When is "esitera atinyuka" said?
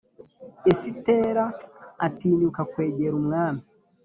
0.71-2.61